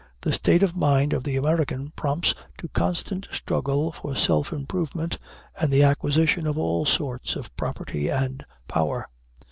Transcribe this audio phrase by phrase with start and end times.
[0.21, 5.19] The state of mind of the American prompts to constant struggle for self improvement
[5.59, 9.05] and the acquisition of all sorts of property and power.